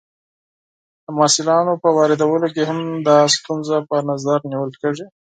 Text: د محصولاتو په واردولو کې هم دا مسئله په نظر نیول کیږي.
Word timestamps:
د 1.03 1.07
محصولاتو 1.17 1.81
په 1.83 1.89
واردولو 1.97 2.47
کې 2.55 2.63
هم 2.69 2.79
دا 3.07 3.17
مسئله 3.27 3.77
په 3.89 3.97
نظر 4.09 4.39
نیول 4.51 4.71
کیږي. 4.81 5.05